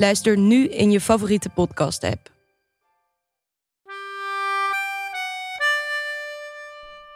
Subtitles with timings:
[0.00, 2.30] Luister nu in je favoriete podcast-app.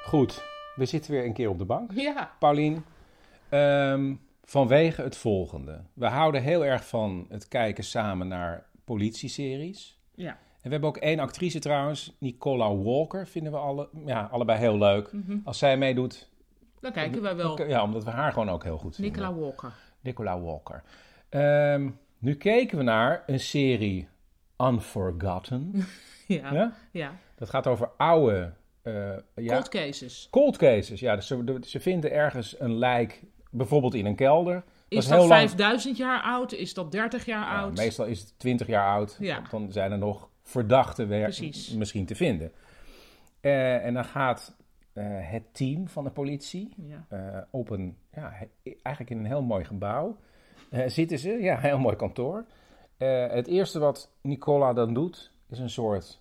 [0.05, 0.45] Goed,
[0.77, 1.91] we zitten weer een keer op de bank.
[1.95, 2.31] Ja.
[2.39, 2.85] Paulien,
[3.49, 5.81] ehm, vanwege het volgende.
[5.93, 9.99] We houden heel erg van het kijken samen naar politieseries.
[10.15, 10.31] Ja.
[10.31, 14.79] En we hebben ook één actrice trouwens, Nicola Walker, vinden we alle, ja, allebei heel
[14.79, 15.11] leuk.
[15.45, 16.29] Als zij meedoet,
[16.81, 17.69] Dan kijken wij wel.
[17.69, 19.13] ja, omdat we haar gewoon ook heel goed vinden.
[19.13, 19.73] Nicola Walker.
[20.01, 20.83] Nicola Walker.
[21.29, 21.91] Ehm,
[22.25, 24.09] nu keken we naar een serie
[24.59, 25.73] Unforgotten.
[26.27, 26.53] Ja.
[26.53, 26.73] ja?
[26.91, 27.13] ja.
[27.35, 28.53] Dat gaat over oude...
[28.83, 30.29] eh, ja, Cold cases.
[30.31, 31.15] Cold cases, ja.
[31.17, 34.63] Dus ze, ze vinden ergens een lijk, bijvoorbeeld in een kelder.
[34.89, 36.53] Is is dat lang- 5000 jaar oud?
[36.53, 37.77] Is dat 30 jaar Ja, oud?
[37.77, 39.17] meestal is het 20 jaar oud.
[39.21, 39.43] Ja.
[39.51, 41.39] Dan zijn er nog verdachten weer
[41.77, 42.53] misschien te vinden.
[43.41, 44.57] Eh, en dan gaat
[44.93, 46.75] eh, het team van de politie
[47.09, 47.47] Ja.
[47.51, 50.17] op een, ja, eigenlijk in een heel mooi gebouw.
[50.71, 52.45] Eh, zitten ze, ja, een heel mooi kantoor.
[52.97, 56.21] Eh, het eerste wat Nicola dan doet, is een soort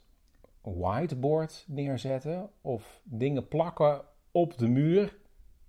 [0.61, 5.15] whiteboard neerzetten of dingen plakken op de muur.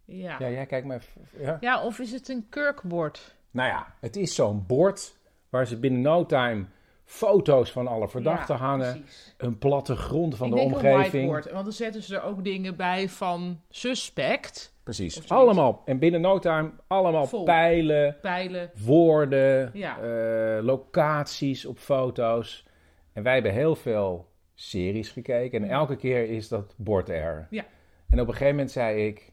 [0.04, 0.36] Ja.
[0.38, 1.08] Ja, jij kijkt.
[1.38, 1.56] Ja.
[1.60, 3.34] Ja, of is het een kurkbord?
[3.50, 5.16] Nou ja, het is zo'n bord
[5.48, 6.64] waar ze binnen no time
[7.04, 9.00] foto's van alle verdachten Ja, hangen.
[9.00, 9.34] precies.
[9.38, 11.10] Een plattegrond van Ik de denk een omgeving.
[11.12, 11.50] whiteboard.
[11.50, 15.82] Want dan zetten ze er ook dingen bij van suspect, Precies, allemaal.
[15.84, 17.44] En binnen no time allemaal Vol.
[17.44, 18.70] pijlen, pijlen.
[18.84, 19.98] woorden, Ja.
[20.00, 22.66] eh, locaties op foto's.
[23.12, 25.62] En wij hebben heel veel series gekeken.
[25.62, 27.46] En elke keer is dat bord er.
[27.50, 27.64] Ja.
[28.08, 29.32] En op een gegeven moment zei ik...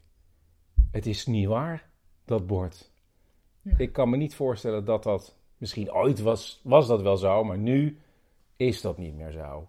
[0.91, 1.90] Het is niet waar,
[2.25, 2.91] dat bord.
[3.61, 3.73] Ja.
[3.78, 5.40] Ik kan me niet voorstellen dat dat...
[5.57, 8.00] Misschien ooit was, was dat wel zo, maar nu
[8.57, 9.67] is dat niet meer zo.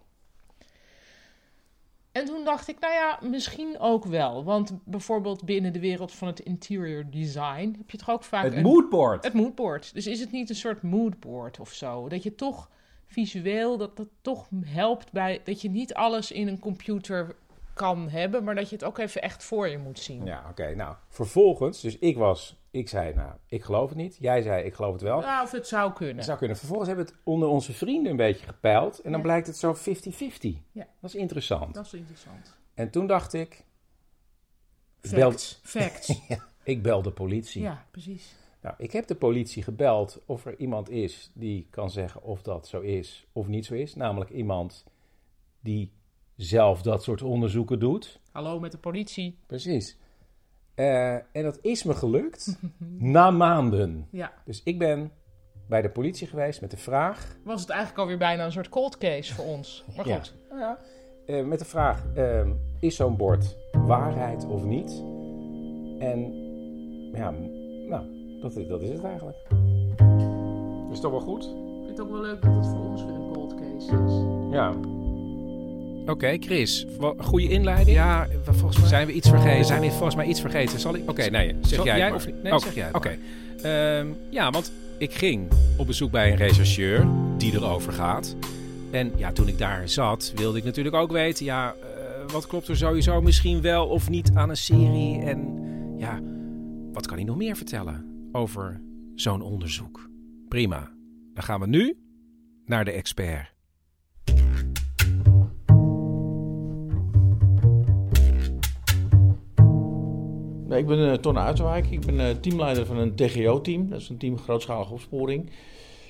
[2.13, 4.43] En toen dacht ik, nou ja, misschien ook wel.
[4.43, 8.53] Want bijvoorbeeld binnen de wereld van het interior design heb je toch ook vaak Het
[8.53, 9.23] een- moodboard.
[9.23, 9.93] Het moodboard.
[9.93, 12.09] Dus is het niet een soort moodboard of zo?
[12.09, 12.69] Dat je toch
[13.05, 15.41] visueel, dat dat toch helpt bij...
[15.43, 17.35] Dat je niet alles in een computer
[17.73, 20.25] kan hebben, maar dat je het ook even echt voor je moet zien.
[20.25, 20.75] Ja, oké.
[20.75, 22.55] Nou, vervolgens, dus ik was...
[22.73, 24.17] Ik zei, nou, ik geloof het niet.
[24.19, 25.21] Jij zei, ik geloof het wel.
[25.21, 26.15] Ja, of het zou kunnen.
[26.15, 26.57] Dat zou kunnen.
[26.57, 28.97] Vervolgens hebben we het onder onze vrienden een beetje gepeild.
[28.99, 29.25] En dan Ja.
[29.25, 30.61] blijkt het zo 50-50.
[30.71, 30.87] Ja.
[30.99, 31.73] Dat is interessant.
[31.73, 32.55] Dat is interessant.
[32.73, 33.63] En toen dacht ik,
[35.11, 35.59] Bel- Facts.
[35.63, 36.19] Facts.
[36.63, 37.61] ik bel de politie.
[37.61, 38.35] ja, precies.
[38.61, 42.67] Nou, ik heb de politie gebeld of er iemand is die kan zeggen of dat
[42.67, 43.95] zo is of niet zo is.
[43.95, 44.85] Namelijk iemand
[45.59, 45.91] die
[46.35, 48.19] zelf dat soort onderzoeken doet.
[48.31, 49.37] Hallo met de politie.
[49.45, 49.97] Precies.
[50.75, 52.59] Eh, en dat is me gelukt
[53.15, 54.07] na maanden.
[54.11, 54.31] Ja.
[54.45, 55.11] Dus ik ben
[55.67, 57.35] bij de politie geweest met de vraag...
[57.43, 59.85] Was het eigenlijk alweer bijna een soort cold case voor ons.
[59.95, 60.15] Maar Ja.
[60.15, 60.33] goed.
[60.49, 60.77] Nou ja,
[61.25, 65.03] eh, met de vraag: ehm, is zo'n bord waarheid of niet?
[65.99, 66.33] En
[67.13, 67.33] ja,
[67.89, 68.05] nou,
[68.41, 69.37] dat, is- dat is het eigenlijk.
[70.91, 71.43] Is toch wel goed?
[71.43, 71.49] Ik
[71.85, 74.11] vind het ook wel leuk dat het voor ons weer een cold case is.
[74.51, 74.73] Ja.
[76.05, 76.85] Oké, Chris,
[77.17, 77.97] goede inleiding.
[77.97, 79.57] Ja, we- volgens mij Zijn we iets vergeten?
[79.57, 80.79] we zijn hier volgens mij iets vergeten.
[80.79, 81.09] Zal ik?
[81.09, 82.27] Oké, nee, zeg Zal- jij, of?
[82.43, 83.17] Nee, Oh, zeg jij Oké.
[83.61, 85.47] Ehm, ja, want ik ging
[85.77, 88.35] op bezoek bij een rechercheur die erover gaat.
[88.91, 91.45] En ja, toen ik daar zat, wilde ik natuurlijk ook weten...
[91.45, 95.19] ja, eh, wat klopt er sowieso misschien wel of niet aan een serie?
[95.21, 95.59] En
[95.97, 96.19] ja,
[96.93, 98.81] wat kan hij nog meer vertellen over
[99.15, 100.09] zo'n onderzoek?
[100.47, 100.91] Prima.
[101.33, 101.97] Dan gaan we nu
[102.65, 103.52] naar de expert.
[110.77, 111.37] Ik ben uh, Ton.
[111.89, 113.89] Ik ben eh, teamleider van een TGO-team.
[113.89, 115.49] Dat is een team grootschalige opsporing.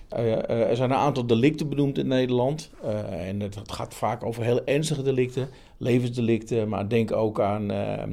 [0.09, 2.71] Eh, er zijn een aantal delicten benoemd in Nederland.
[3.09, 6.69] En het, gaat vaak over heel ernstige delicten, levensdelicten.
[6.69, 8.03] Maar denk ook aan eh,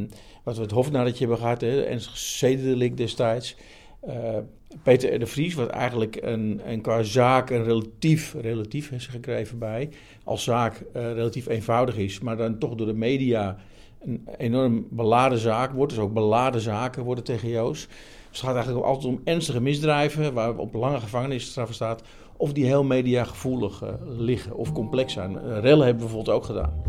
[0.43, 3.57] wat we het hofnadertje hebben gehad, hè, ernstig zedendelict destijds.
[4.83, 9.89] Peter de Vries, wat eigenlijk een, een qua zaak een relatief, relatief is gekregen bij,
[10.25, 13.57] als zaak relatief eenvoudig is, maar dan toch door de media
[14.01, 15.93] een enorm beladen zaak wordt.
[15.93, 17.89] Dus ook beladen zaken worden tegen Joost.
[17.89, 22.03] Dus het gaat eigenlijk altijd om ernstige misdrijven, waar op lange gevangenisstraffen staat,
[22.37, 25.33] of die heel mediagevoelig uh, liggen of complex zijn.
[25.33, 26.83] Uh, rellen hebben we bijvoorbeeld ook gedaan.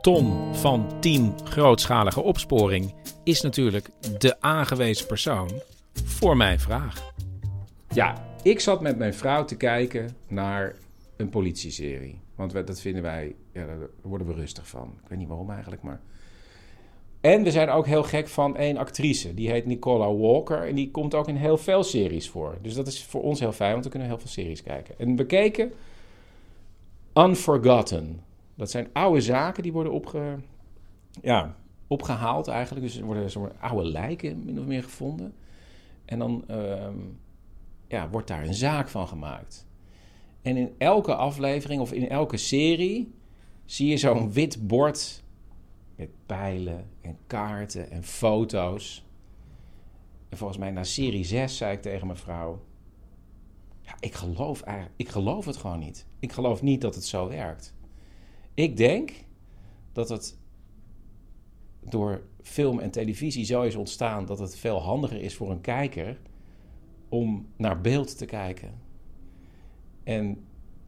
[0.00, 5.50] Ton van Team Grootschalige Opsporing is natuurlijk de aangewezen persoon
[6.04, 7.12] voor mijn vraag.
[7.92, 10.76] Ja, ik zat met mijn vrouw te kijken naar
[11.16, 12.20] een politieserie.
[12.40, 14.92] Want dat vinden wij, ja, daar worden we rustig van.
[15.02, 16.00] Ik weet niet waarom eigenlijk, maar...
[17.20, 19.34] En we zijn ook heel gek van één actrice.
[19.34, 20.68] Die heet Nicola Walker.
[20.68, 22.58] En die komt ook in heel veel series voor.
[22.62, 24.98] Dus dat is voor ons heel fijn, want we kunnen heel veel series kijken.
[24.98, 25.72] En we keken
[27.14, 28.20] Unforgotten.
[28.54, 30.38] Dat zijn oude zaken die worden opge,
[31.22, 31.56] ja,
[31.86, 32.86] opgehaald eigenlijk.
[32.86, 35.34] Dus er worden oude lijken min of meer gevonden.
[36.04, 36.98] En dan ehm,
[37.88, 39.68] ja, wordt daar een zaak van gemaakt.
[40.42, 43.14] En in elke aflevering of in elke serie
[43.64, 45.22] zie je zo'n wit bord
[45.96, 49.04] met pijlen en kaarten en foto's.
[50.28, 52.64] En volgens mij na serie 6 zei ik tegen mijn vrouw:
[53.80, 56.06] ja, ik geloof eigenlijk, ik geloof het gewoon niet.
[56.18, 57.74] Ik geloof niet dat het zo werkt.
[58.54, 59.12] Ik denk
[59.92, 60.38] dat het
[61.80, 66.20] door film en televisie zo is ontstaan dat het veel handiger is voor een kijker
[67.08, 68.79] om naar beeld te kijken.
[70.10, 70.44] En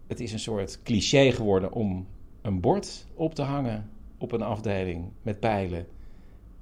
[0.07, 2.07] het is een soort cliché geworden om
[2.41, 5.87] een bord op te hangen op een afdeling met pijlen.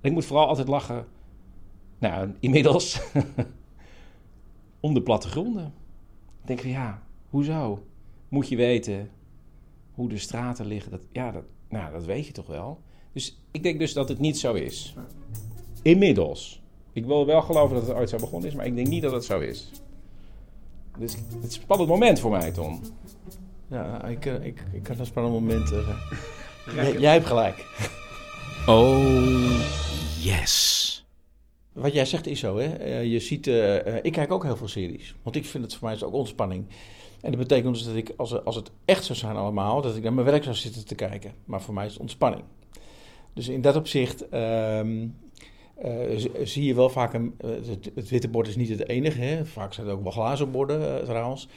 [0.01, 1.07] ik moet vooral altijd lachen.
[1.99, 3.01] Nou, inmiddels
[4.81, 5.73] om de plattegronden.
[6.41, 7.83] Ik denk van ja, hoezo?
[8.29, 9.11] Moet je weten
[9.95, 10.91] hoe de straten liggen?
[10.91, 12.81] Dat, ja, dat, nou, dat weet je toch wel.
[13.13, 14.95] Dus ik denk dus dat het niet zo is.
[15.83, 16.63] Inmiddels.
[16.93, 19.13] Ik wil wel geloven dat het ooit zo begonnen is, maar ik denk niet dat
[19.13, 19.71] het zo is.
[20.99, 22.81] Dus het is een spannend moment voor mij, Tom.
[23.71, 25.73] Ja, ik, eh, ik, ik kan een spannend moment.
[25.73, 25.89] Uh,
[26.75, 27.67] jij, jij hebt gelijk.
[28.67, 29.61] Oh,
[30.21, 30.89] yes.
[31.73, 32.75] Wat jij zegt is zo, hè?
[32.75, 35.15] Eh, je ziet, uh, ik kijk ook heel veel series.
[35.23, 36.65] Want ik vind het voor mij ook ontspanning.
[37.21, 40.03] En dat betekent dus dat ik, als, als het echt zou zijn allemaal, dat ik
[40.03, 41.35] naar mijn werk zou zitten te kijken.
[41.45, 42.43] Maar voor mij is het ontspanning.
[43.35, 45.07] Dus in dat opzicht ehm,
[45.85, 49.21] uh, zie je wel vaak, een, het, het, witte bord is niet het enige.
[49.21, 49.47] Hè?
[49.47, 51.49] Vaak zijn het ook wel glazen borden uh, trouwens.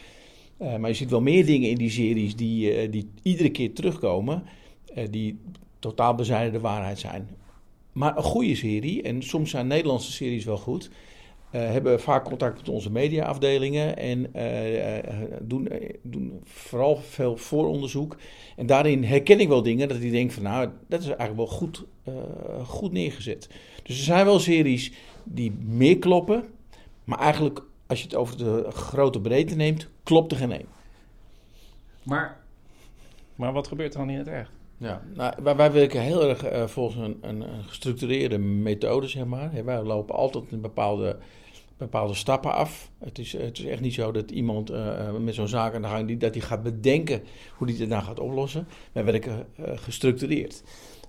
[0.57, 4.43] Maar je ziet wel meer dingen in die series die, die iedere keer terugkomen.
[5.09, 5.39] die
[5.79, 7.27] totaal bezijden de waarheid zijn.
[7.91, 10.89] Maar een goede serie, en soms zijn Nederlandse series wel goed.
[11.57, 14.31] Hebben vaak contact met onze mediaafdelingen en
[15.41, 15.69] doen,
[16.01, 18.17] doen vooral veel vooronderzoek.
[18.55, 21.57] En daarin herken ik wel dingen dat ik denk van nou, dat is eigenlijk wel
[21.57, 21.83] goed,
[22.65, 23.49] goed neergezet.
[23.83, 24.91] Dus er zijn wel series
[25.23, 26.43] die meer kloppen.
[27.03, 30.67] Maar eigenlijk, als je het over de grote breedte neemt, klopt er geen één.
[32.03, 32.41] Maar,
[33.35, 34.51] maar wat gebeurt er dan in het echt?
[34.77, 39.25] Ja, nou, wij, wij werken heel erg uh, volgens een, een, een, gestructureerde methode, zeg
[39.25, 39.65] maar.
[39.65, 41.17] wij lopen altijd een bepaalde,
[41.77, 42.91] bepaalde stappen af.
[42.99, 45.87] Het is, het is echt niet zo dat iemand uh, met zo'n zaak aan de
[45.87, 46.19] gang...
[46.19, 47.21] Dat hij gaat bedenken
[47.57, 48.67] hoe hij daarna gaat oplossen.
[48.91, 50.63] Wij werken uh, gestructureerd.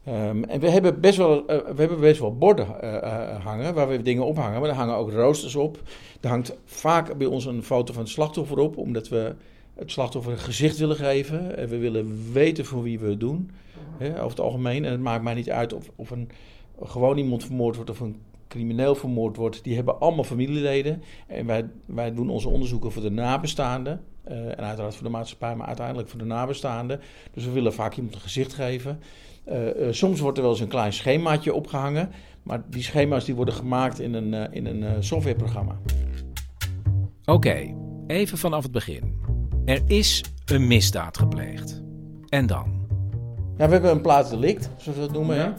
[0.09, 2.67] Um, en we hebben best wel, we hebben best wel borden
[3.43, 4.61] hangen waar we dingen ophangen.
[4.61, 5.83] Maar er hangen ook roosters op.
[6.21, 9.35] Er hangt vaak bij ons een foto van het slachtoffer op, omdat we
[9.75, 11.57] het slachtoffer een gezicht willen geven.
[11.57, 13.51] En we willen weten voor wie we het doen,
[13.99, 14.85] hè, over het algemeen.
[14.85, 16.29] En het maakt mij niet uit of, of een
[16.83, 18.17] gewoon iemand vermoord wordt of een
[18.49, 19.65] crimineel vermoord wordt.
[19.65, 21.03] Die hebben allemaal familieleden.
[21.27, 24.01] En wij, wij doen onze onderzoeken voor de nabestaanden.
[24.25, 27.01] en uiteraard voor de maatschappij, maar uiteindelijk voor de nabestaanden.
[27.33, 29.01] Dus we willen vaak iemand een gezicht geven.
[29.49, 29.57] Uh,
[29.91, 32.11] soms wordt er wel eens een klein schemaatje opgehangen.
[32.43, 35.79] Maar die schema's die worden gemaakt in een, in een softwareprogramma.
[37.25, 37.75] Oké, okay,
[38.07, 39.15] even vanaf het begin.
[39.65, 41.83] Er is een misdaad gepleegd.
[42.29, 42.87] En dan?
[43.57, 45.37] Ja, we hebben een plaatsdelict, zoals we dat noemen.
[45.37, 45.55] Ja.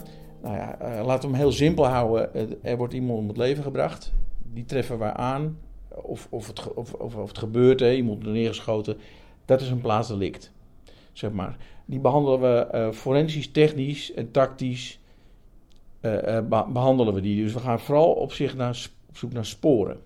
[0.46, 2.30] Nou ja, laten we hem heel simpel houden.
[2.64, 4.12] Er wordt iemand om het leven gebracht.
[4.52, 5.58] Die treffen wij aan.
[5.88, 8.96] Of, of, het, of, of, het gebeurt, hè, iemand er neergeschoten.
[9.44, 10.52] Dat is een plaatsdelict.
[11.12, 15.00] Zeg maar die behandelen we uh, forensisch, technisch en tactisch.
[16.00, 16.38] Uh,
[16.72, 17.42] behandelen we die.
[17.42, 19.96] Dus we gaan vooral op, zich naar, op zoek naar sporen.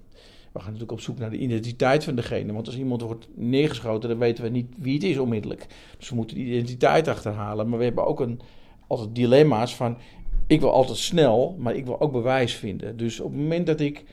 [0.52, 2.52] We gaan natuurlijk op zoek naar de identiteit van degene.
[2.52, 5.66] Want als iemand wordt neergeschoten, dan weten we niet wie het is onmiddellijk.
[5.98, 7.68] Dus we moeten die identiteit achterhalen.
[7.68, 8.40] Maar we hebben ook een,
[8.86, 9.96] altijd dilemma's van...
[10.50, 12.96] Ik wil altijd snel, maar ik wil ook bewijs vinden.
[12.96, 14.04] Dus op het moment dat ik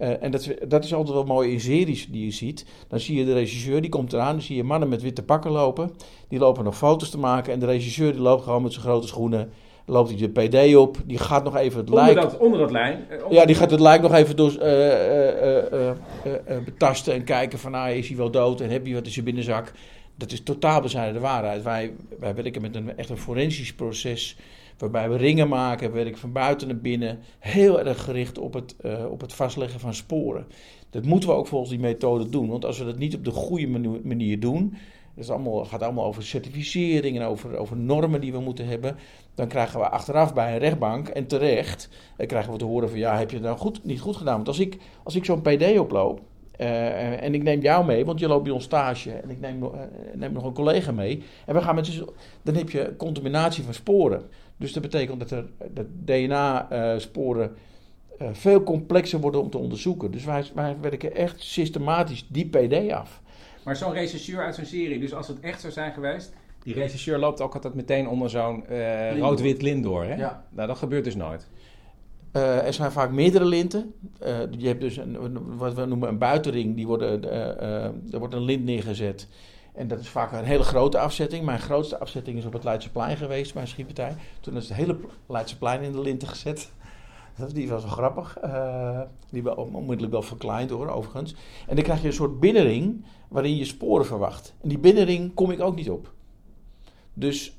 [0.00, 2.64] uh, en dat, dat, is altijd wel mooi in series die je ziet.
[2.88, 4.32] Dan zie je de regisseur, die komt eraan.
[4.32, 5.90] Dan zie je mannen met witte pakken lopen.
[6.28, 7.52] Die lopen nog foto's te maken.
[7.52, 9.50] En de regisseur die loopt gewoon met zijn grote schoenen.
[9.86, 10.28] loopt hij de
[10.68, 10.96] PD op.
[11.06, 12.20] Die gaat nog even het Onder lijk...
[12.20, 13.04] dat, onder dat lijn.
[13.08, 15.88] eh, onder- Ja, die gaat het lijk nog even door, eh, eh, eh, eh,
[16.24, 19.04] eh, eh, betasten en kijken van, ah, is hij wel dood en heb je wat
[19.06, 19.72] in zijn binnenzak.
[20.16, 21.62] Dat is totaal bezijden de waarheid.
[21.62, 24.36] Wij, wij werken met een echt een forensisch proces,
[24.80, 29.04] waarbij we ringen maken, werken van buiten naar binnen, heel erg gericht op het, eh,
[29.10, 30.46] op het vastleggen van sporen.
[30.90, 33.30] Dat moeten we ook volgens die methode doen, want als we dat niet op de
[33.30, 33.68] goede
[34.02, 34.74] manier doen,
[35.14, 38.96] het allemaal, gaat allemaal over certificering en over, over normen die we moeten hebben.
[39.34, 42.98] Dan krijgen we achteraf bij een rechtbank en terecht eh, krijgen we te horen van
[42.98, 44.34] ja, heb je het nou goed, niet goed gedaan?
[44.34, 46.20] Want als ik, als ik zo'n PD oploop
[46.56, 49.70] eh, en ik neem jou mee, want je loopt bij ons stage en ik neem,
[50.14, 52.04] neem nog een collega mee en we gaan met
[52.42, 54.22] dan heb je contaminatie van sporen.
[54.60, 57.52] Dus dat betekent dat er dat DNA-sporen
[58.18, 60.10] eh, veel complexer worden om te onderzoeken.
[60.10, 63.20] Dus wij, wij werken echt systematisch die PD af.
[63.64, 66.32] Maar zo'n rechercheur uit zo'n serie, dus als het echt zou zijn geweest...
[66.62, 70.14] Die rechercheur loopt ook altijd meteen onder zo'n eh, rood-wit lint door, hè?
[70.14, 70.44] Ja.
[70.50, 71.46] Nou, dat gebeurt dus nooit.
[72.32, 73.94] Eh, er zijn vaak meerdere linten.
[74.20, 76.76] Eh, je hebt dus een, een- wat we noemen een buitenring.
[76.76, 79.28] Die worden, eh, eh, er wordt een lint neergezet.
[79.74, 81.44] En dat is vaak een hele grote afzetting.
[81.44, 84.14] Mijn grootste afzetting is op het Leidseplein geweest bij een schietpartij.
[84.40, 84.96] Toen is het hele
[85.26, 86.70] Leidseplein in de linten gezet.
[87.54, 88.38] Die was wel grappig.
[88.38, 89.00] Eh,
[89.30, 91.34] die wel onmiddellijk wel verkleind hoor, overigens.
[91.66, 94.54] En dan krijg je een soort binnenring waarin je sporen verwacht.
[94.60, 96.12] En die binnenring kom ik ook niet op.
[97.14, 97.56] Dus,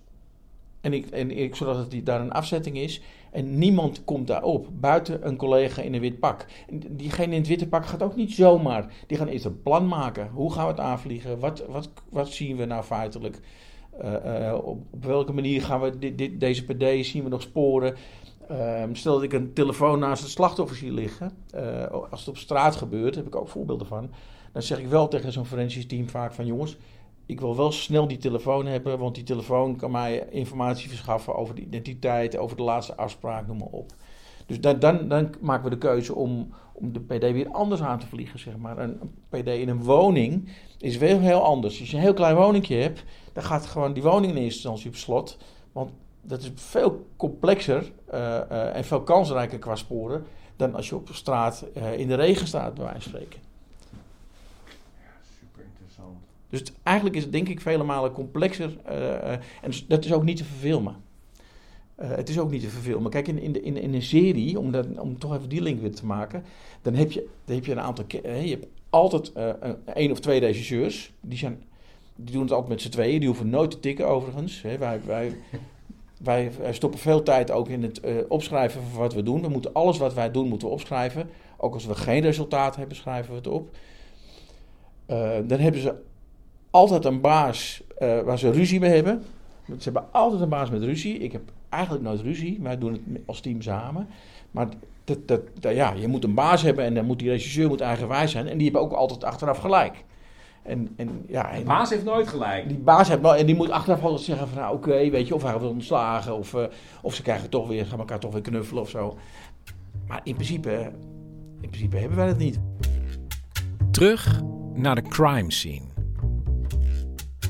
[0.81, 3.01] en ik, en ik zodat het daar een afzetting is.
[3.31, 6.45] En niemand komt daarop, buiten een collega in een wit pak.
[6.69, 8.93] En diegene in het witte pak gaat ook niet zomaar.
[9.07, 10.29] Die gaan eerst een plan maken.
[10.33, 11.39] Hoe gaan we het aanvliegen?
[11.39, 13.39] Wat, wat, wat zien we nou feitelijk?
[13.99, 17.41] Eh, eh, op, op welke manier gaan we dit, dit, deze PD, zien we nog
[17.41, 17.95] sporen?
[18.47, 21.31] Ehm, stel dat ik een telefoon naast het slachtoffer zie liggen.
[21.51, 24.09] eh, als het op straat gebeurt, heb ik ook voorbeelden van.
[24.51, 26.77] Dan zeg ik wel tegen zo'n forensisch team vaak van jongens,
[27.31, 31.55] ik wil wel snel die telefoon hebben, want die telefoon kan mij informatie verschaffen over
[31.55, 33.93] de identiteit, over de laatste afspraak, noem maar op.
[34.45, 37.99] Dus dan, dan, dan maken we de keuze om, om de PD weer anders aan
[37.99, 38.77] te vliegen, zeg maar.
[38.77, 41.79] Een, PD in een woning is wel heel anders.
[41.79, 44.89] Als je een heel klein woningje hebt, dan gaat gewoon die woning in eerste instantie
[44.89, 45.37] op slot.
[45.71, 50.95] Want dat is veel complexer eh, eh, en veel kansrijker qua sporen dan als je
[50.95, 53.39] op straat eh, in de regen staat, bij wijze van spreken.
[55.39, 56.17] Super interessant.
[56.51, 58.77] Dus eigenlijk is het denk ik vele malen complexer.
[58.85, 60.95] eh, eh, en dus dat is ook niet te verfilmen.
[61.95, 63.11] Eh, het is ook niet te verfilmen.
[63.11, 66.43] Kijk, in, in, in, een serie, om, om toch even die link weer te maken,
[66.81, 68.05] dan heb je, dan heb je een aantal.
[68.09, 71.13] je hebt altijd een, één of twee regisseurs.
[71.21, 71.63] Die, zijn,
[72.15, 73.19] die doen het altijd met z'n tweeën.
[73.19, 74.61] Die hoeven nooit te tikken, overigens.
[74.61, 74.79] Wij,
[76.23, 79.41] wij, wij stoppen veel tijd ook in het opschrijven van wat we doen.
[79.41, 81.29] We moeten alles wat wij doen, moeten opschrijven.
[81.57, 83.75] Ook als we geen resultaat hebben, schrijven we het op.
[85.47, 85.95] Dan hebben ze
[86.71, 89.23] altijd een baas eh, waar ze ruzie mee hebben.
[89.67, 91.17] Ze hebben altijd een baas met ruzie.
[91.17, 92.59] Ik heb eigenlijk nooit ruzie.
[92.61, 94.07] Wij doen het als team samen.
[94.51, 94.67] Maar
[95.03, 97.81] dat, dat, dat- ja, je moet een baas hebben en dan moet die regisseur moet
[97.81, 98.47] eigenwijs zijn.
[98.47, 100.03] En die hebben ook altijd achteraf gelijk.
[100.63, 102.67] En, en, ja, De baas heeft nooit gelijk.
[102.67, 105.35] die baas heeft nou, en die moet achteraf altijd zeggen van nou oké, weet je,
[105.35, 106.63] of hij wordt ontslagen of, eh,
[107.01, 109.17] of ze krijgen toch weer, gaan elkaar toch weer knuffelen of zo.
[110.07, 110.91] Maar in principe,
[111.61, 112.59] in principe hebben wij dat niet.
[113.91, 114.41] Terug
[114.73, 115.85] naar de crime scene.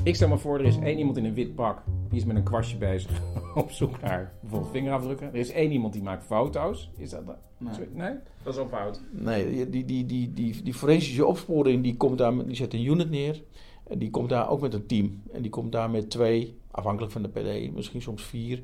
[0.04, 1.82] Ik stel me voor, er is één iemand in een wit pak.
[2.08, 3.10] Die is met een kwastje bezig
[3.54, 5.26] op zoek naar bijvoorbeeld vingerafdrukken.
[5.26, 6.90] Er is één iemand die maakt foto's.
[6.96, 7.22] Is dat?
[7.58, 7.72] Nee.
[7.92, 8.12] Nee?
[8.42, 9.00] Dat is wel fout.
[9.10, 12.84] Nee, die, die, die, die, die forensische opsporing die komt daar, met- die zet een
[12.86, 13.42] unit neer.
[13.88, 15.22] En die komt daar ook met een team.
[15.32, 18.60] En die komt daar met twee, afhankelijk van de PD, misschien soms vier,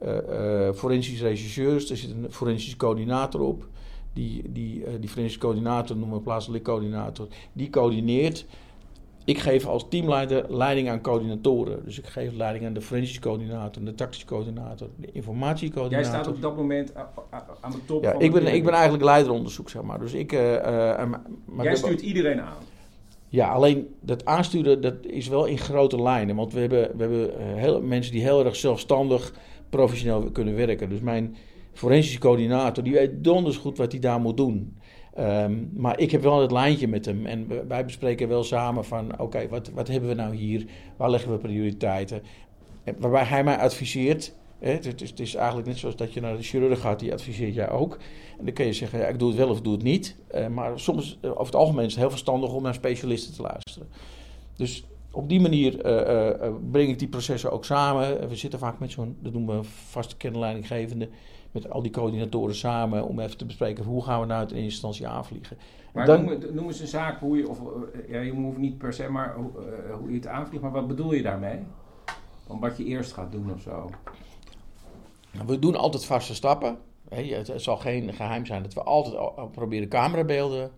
[0.00, 1.90] eh eh forensische regisseurs.
[1.90, 3.68] Er zit een forensische coördinator op.
[4.12, 7.26] Die, die, eh, die forensische coördinator noemen we plaatselijk coördinator.
[7.52, 8.46] Die coördineert.
[9.24, 11.84] Ik geef als teamleider leiding aan coördinatoren.
[11.84, 16.06] Dus ik geef leiding aan de forensische coördinator, de tactische coördinator, de Jij informatiecoördinator.
[16.06, 16.94] staat op dat moment
[17.60, 19.98] aan de top Ja, van ik de ben, ik ben eigenlijk leideronderzoek, zeg maar.
[19.98, 20.32] Dus ik...
[20.32, 21.10] eh, eh,
[21.44, 22.62] maar Jij stuurt iedereen aan.
[23.28, 26.36] Ja, alleen dat aansturen, dat is wel in grote lijnen.
[26.36, 29.34] Want we hebben, we hebben eh, heel, mensen die heel erg zelfstandig,
[29.70, 30.88] professioneel kunnen werken.
[30.88, 31.36] Dus mijn
[31.72, 34.76] forensische coördinator, die weet donders goed wat hij daar moet doen.
[35.14, 37.26] Ehm, maar ik heb wel het lijntje met hem.
[37.26, 40.66] En wij bespreken wel samen van, oké, wat, wat hebben we nou hier?
[40.96, 42.22] Waar leggen we prioriteiten?
[42.84, 44.34] En waarbij hij mij adviseert.
[44.58, 47.54] Het, is, het is eigenlijk net zoals dat je naar de chirurg gaat, die adviseert
[47.54, 47.98] jij ook.
[48.38, 50.16] En dan kun je zeggen, ja, ik doe het wel of doe het niet.
[50.28, 53.42] Eh, maar soms, eh, over het algemeen, is het heel verstandig om naar specialisten te
[53.42, 53.88] luisteren.
[54.56, 58.20] Dus op die manier eh, eh, eh, breng ik die processen ook samen.
[58.20, 61.08] Eh, We zitten vaak met zo'n, dat noemen we vaste kernleidinggevende,
[61.52, 64.56] met al die coördinatoren samen om even te bespreken hoe gaan we nou het in
[64.56, 65.56] eerste instantie aanvliegen.
[65.92, 68.78] Maar Dan- noem, noem eens een zaak hoe je, of eh, ja, je hoeft niet
[68.78, 70.62] per se, maar hoe, eh, hoe je het aanvliegt.
[70.62, 71.58] Maar wat bedoel je daarmee?
[72.46, 73.90] Van wat je eerst gaat doen of zo.
[75.46, 76.78] We doen altijd vaste stappen.
[77.08, 80.70] Het, het zal geen geheim zijn dat we altijd al- proberen camerabeelden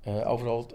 [0.00, 0.66] eh, overal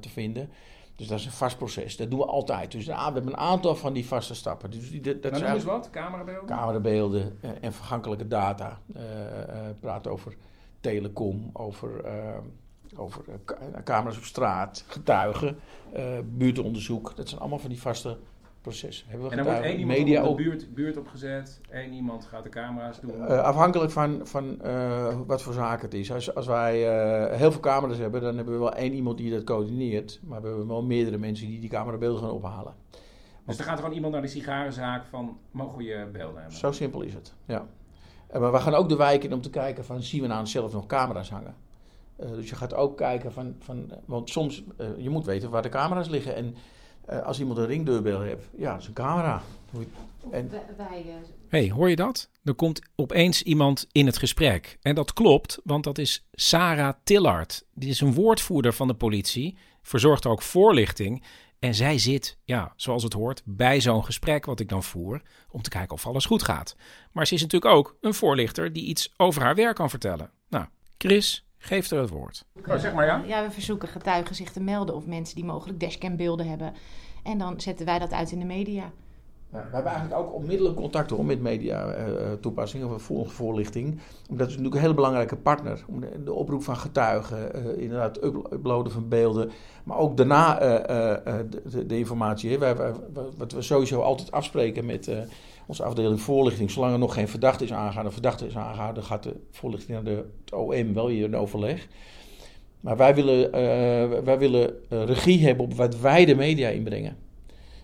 [0.00, 0.50] te vinden.
[0.98, 1.96] Dus dat is een vast proces.
[1.96, 2.72] Dat doen we altijd.
[2.72, 4.70] Dus ah, we hebben een aantal van die vaste stappen.
[4.70, 6.56] Dus die, dat, dat Maar is noem eens eigenlijk wat, camerabeelden?
[6.56, 8.80] camerabeelden eh, en vergankelijke data.
[8.94, 9.02] Eh,
[9.80, 10.36] praat over
[10.80, 12.04] telecom, over,
[12.96, 13.24] over
[13.84, 15.58] camera's op straat, getuigen,
[16.24, 17.16] buurtonderzoek.
[17.16, 18.18] Dat zijn allemaal van die vaste
[19.06, 22.24] Hebben we En dan wordt één iemand media op de buurt, buurt opgezet, één iemand
[22.24, 23.26] gaat de camera's doen.
[23.26, 26.12] Eh, afhankelijk van, van eh, wat voor zaak het is.
[26.12, 29.30] Als, als wij eh, heel veel camera's hebben, dan hebben we wel één iemand die
[29.30, 30.20] dat coördineert.
[30.22, 32.74] Maar we hebben wel meerdere mensen die die camerabeelden gaan ophalen.
[33.46, 36.58] dus dan gaat er gewoon iemand naar de sigarenzaak van, mogen we je beelden hebben?
[36.58, 37.66] Zo simpel is het, ja.
[38.32, 40.72] Maar we gaan ook de wijk in om te kijken van, zien we nou zelf
[40.72, 41.54] nog camera's hangen?
[42.18, 45.68] Dus je gaat ook kijken van, van want soms, eh, je moet weten waar de
[45.68, 46.34] camera's liggen.
[46.34, 46.54] En
[47.08, 49.42] eh, als iemand een ringdeurbel heeft, ja, dat is een camera.
[50.30, 50.50] En,
[51.48, 52.30] hey, hoor je dat?
[52.44, 54.78] Er komt opeens iemand in het gesprek.
[54.82, 57.66] En dat klopt, want dat is Sarah Tillard.
[57.74, 61.24] Die is een woordvoerder van de politie, verzorgt ook voorlichting.
[61.58, 65.62] En zij zit, ja, zoals het hoort, bij zo'n gesprek wat ik dan voer, om
[65.62, 66.76] te kijken of alles goed gaat.
[67.12, 70.30] Maar ze is natuurlijk ook een voorlichter die iets over haar werk kan vertellen.
[70.48, 70.66] Nou,
[70.98, 72.44] Chris, geef er het woord.
[72.68, 73.22] Oh, zeg maar ja.
[73.26, 76.74] Ja, we verzoeken getuigen zich te melden of mensen die mogelijk dashcambeelden hebben.
[77.22, 78.92] En dan zetten wij dat uit in de media.
[79.50, 83.86] We hebben eigenlijk ook onmiddellijk contact hoor, met media eh, eh, of voor, voorlichting.
[84.30, 85.84] Omdat het natuurlijk een hele belangrijke partner.
[85.88, 89.50] Om de, oproep van getuigen, eh, inderdaad up- uploaden van beelden.
[89.84, 90.54] Maar ook daarna
[91.64, 92.58] de, de- informatie.
[92.58, 92.92] Wij, wij-
[93.36, 95.10] wat we sowieso altijd afspreken met
[95.66, 96.70] onze afdeling voorlichting.
[96.70, 100.04] Zolang er nog geen verdachte is aangehouden, een verdachte is aangehouden, gaat de voorlichting naar
[100.14, 101.88] de, het OM wel weer in overleg.
[102.80, 103.50] Maar wij willen,
[104.24, 107.16] wij willen regie hebben op wat wij de media inbrengen.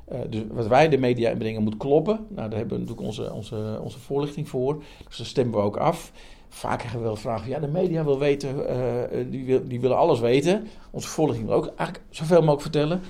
[0.05, 2.27] Eh, dus wat wij de media inbrengen moet kloppen.
[2.29, 4.83] Nou, daar hebben we natuurlijk onze, onze, onze voorlichting voor.
[5.09, 6.13] Dus daar stemmen we ook af.
[6.49, 7.49] Vaak krijgen we wel vragen.
[7.49, 10.67] Ja, de media wil weten, eh, eh, die, wil, die willen alles weten.
[10.91, 13.01] Onze voorlichting wil ook eigenlijk zoveel mogelijk vertellen.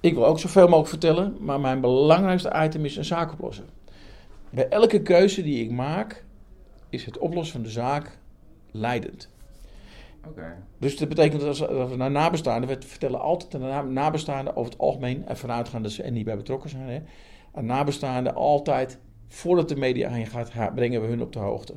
[0.00, 1.36] Ik wil ook zoveel mogelijk vertellen.
[1.40, 3.64] Maar mijn belangrijkste item is een zaak oplossen.
[4.50, 6.24] Bij elke keuze die ik maak,
[6.88, 8.18] is het oplossen van de zaak
[8.70, 9.28] leidend.
[10.78, 13.82] Dus dat betekent dat als dat we naar nabestaanden, we vertellen altijd aan de na-
[13.82, 17.00] nabestaanden over het algemeen, en vanuitgaan dat ze er niet bij betrokken zijn, hè,
[17.52, 21.74] aan nabestaanden altijd, voordat de media heen gaat, brengen we hun op de hoogte.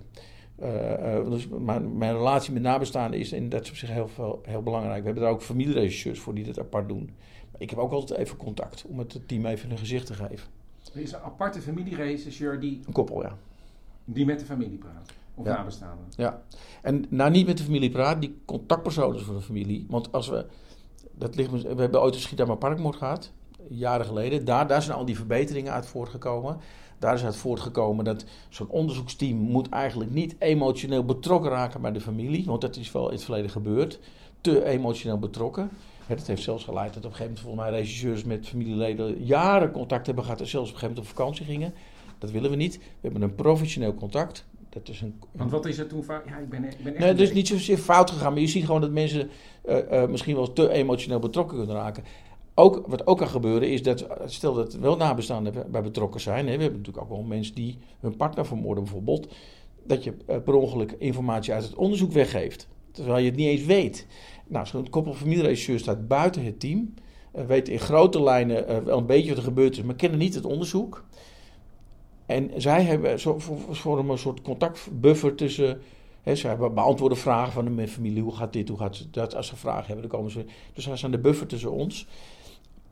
[0.55, 4.63] Eh, eh, dus mijn, mijn relatie met nabestaanden is in dat opzicht heel, veel- heel
[4.63, 4.99] belangrijk.
[4.99, 7.05] We hebben daar ook familieregisseurs voor die dit apart doen.
[7.51, 10.47] Maar ik heb ook altijd even contact om het team even een gezicht te geven.
[10.93, 13.37] Er is een aparte familieregisseur die, Een koppel, ja.
[14.05, 15.11] die met de familie praat.
[15.35, 15.55] Of Ja.
[15.55, 16.05] nabestaanden.
[16.17, 16.41] Ja,
[16.81, 19.85] en nou niet met de familie praten, die contactpersoon is voor de familie.
[19.89, 20.45] Want als we,
[21.11, 23.31] dat ligt, we hebben ooit een Schiedammer Parkmoord gehad,
[23.69, 24.45] jaren geleden.
[24.45, 26.57] Daar, daar zijn al die verbeteringen uit voortgekomen.
[26.99, 32.01] Daar is uit voortgekomen dat zo'n onderzoeksteam moet eigenlijk niet emotioneel betrokken raken bij de
[32.01, 32.45] familie.
[32.45, 33.99] Want dat is wel in het verleden gebeurd.
[34.41, 35.69] Te emotioneel betrokken.
[36.07, 39.71] Dat heeft zelfs geleid dat op een gegeven moment volgens mij regisseurs met familieleden jaren
[39.71, 41.73] contact hebben gehad en zelfs op een gegeven moment op vakantie gingen.
[42.17, 42.77] Dat willen we niet.
[42.77, 44.45] We hebben een professioneel contact.
[44.73, 46.03] Dat is een, Want wat is er toen?
[46.07, 48.47] Ja, ik ben, ik ben echt Nee, het is niet zozeer fout gegaan, maar je
[48.47, 49.29] ziet gewoon dat mensen
[49.65, 52.03] eh, eh, misschien wel te emotioneel betrokken kunnen raken.
[52.55, 56.47] Ook, wat ook kan gebeuren is dat, stel dat er wel nabestaanden bij- betrokken zijn,
[56.47, 59.33] hè, we hebben natuurlijk ook wel mensen die hun partner vermoorden bijvoorbeeld,
[59.85, 63.65] dat je eh, per ongeluk informatie uit het onderzoek weggeeft, terwijl je het niet eens
[63.65, 64.07] weet.
[64.47, 66.93] Nou, zo'n koppel familieregisseur staat buiten het team,
[67.47, 70.45] weet in grote lijnen wel een beetje wat er gebeurd is, maar kennen niet het
[70.45, 71.05] onderzoek.
[72.33, 73.19] En zij hebben
[73.69, 75.81] vormen een soort contactbuffer tussen.
[76.21, 79.35] Hè, ze hebben beantwoorden vragen van de familie: hoe gaat dit, hoe gaat dat?
[79.35, 80.45] Als ze vragen hebben, dan komen ze.
[80.73, 82.07] Dus zij zijn de buffer tussen ons.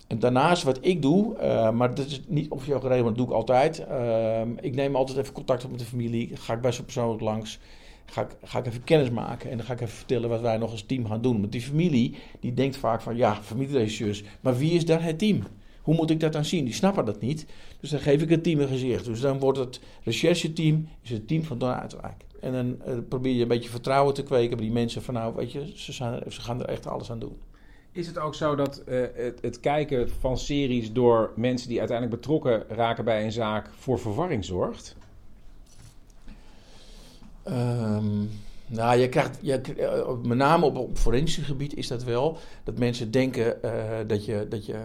[0.08, 3.28] En daarnaast wat ik doe, eh, maar dat is niet officieel geregeld, maar dat doe
[3.28, 3.86] ik altijd.
[3.86, 6.32] Eh, ik neem altijd even contact op met de familie.
[6.34, 7.60] Ga ik bij ze persoonlijk langs.
[8.06, 10.58] Ga ik, ga ik even kennis maken en dan ga ik even vertellen wat wij
[10.58, 11.40] nog als team gaan doen.
[11.40, 15.44] Want die familie, die denkt vaak van ja, familieregisseurs, maar wie is dan het team?
[15.82, 16.66] Hoe moet ik dat dan zien?
[16.66, 17.46] Die snappen dat niet.
[17.82, 19.06] Dus dan geef ik het team een gezicht.
[19.06, 22.24] Dus dan wordt het rechercheteam is het team van Don Uitwijk.
[22.41, 25.36] En dan eh, probeer je een beetje vertrouwen te kweken bij die mensen van nou,
[25.36, 27.38] weet je, ze, zijn, ze gaan er echt alles aan doen.
[27.91, 32.22] Is het ook zo dat eh, het, het kijken van series door mensen die uiteindelijk
[32.22, 34.96] betrokken raken bij een zaak voor verwarring zorgt?
[37.44, 38.26] Ehm,
[38.67, 42.38] nou, je krijgt, je, eh, met name op, op forensisch gebied is dat wel.
[42.63, 43.58] Dat mensen denken
[44.08, 44.84] dat je, dat je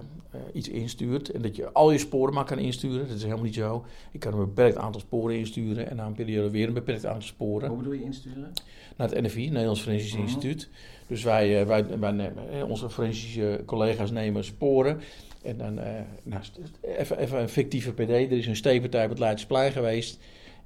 [0.53, 3.07] iets instuurt en dat je al je sporen maar kan insturen.
[3.09, 3.85] Dat is helemaal niet zo.
[4.12, 7.22] Ik kan een beperkt aantal sporen insturen en na een periode weer een beperkt aantal
[7.29, 7.68] sporen.
[7.68, 8.53] Hoe bedoel je insturen?
[8.96, 10.22] Naar het NFI, Nederlands Forensisch Mhm.
[10.22, 10.68] Instituut.
[11.07, 15.01] Dus wij, eh, wij, wij nemen, eh, onze forensische collega's nemen sporen.
[15.42, 16.42] En dan, eh, nou,
[16.83, 18.09] even, even een fictieve PD.
[18.11, 20.18] Er is een steekpartij op het Leidseplein geweest.